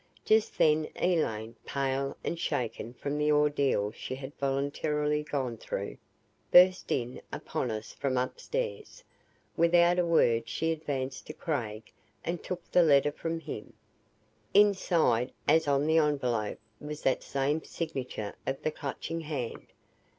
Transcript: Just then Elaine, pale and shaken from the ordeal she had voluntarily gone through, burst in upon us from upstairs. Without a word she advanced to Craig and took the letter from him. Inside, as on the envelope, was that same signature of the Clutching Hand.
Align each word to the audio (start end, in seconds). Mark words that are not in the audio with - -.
Just 0.25 0.57
then 0.57 0.87
Elaine, 0.95 1.55
pale 1.63 2.17
and 2.23 2.39
shaken 2.39 2.95
from 2.95 3.19
the 3.19 3.31
ordeal 3.31 3.91
she 3.91 4.15
had 4.15 4.33
voluntarily 4.39 5.21
gone 5.21 5.57
through, 5.57 5.97
burst 6.51 6.91
in 6.91 7.21
upon 7.31 7.69
us 7.69 7.93
from 7.93 8.17
upstairs. 8.17 9.03
Without 9.55 9.99
a 9.99 10.03
word 10.07 10.49
she 10.49 10.71
advanced 10.71 11.27
to 11.27 11.33
Craig 11.33 11.91
and 12.25 12.43
took 12.43 12.63
the 12.71 12.81
letter 12.81 13.11
from 13.11 13.39
him. 13.41 13.73
Inside, 14.55 15.31
as 15.47 15.67
on 15.67 15.85
the 15.85 15.99
envelope, 15.99 16.57
was 16.79 17.03
that 17.03 17.21
same 17.21 17.63
signature 17.63 18.33
of 18.47 18.63
the 18.63 18.71
Clutching 18.71 19.21
Hand. 19.21 19.67